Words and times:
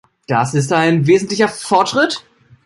Das 0.25 0.55
ist 0.55 0.73
ein 0.73 1.05
wesentlicher 1.05 1.47
Fortschritt! 1.47 2.25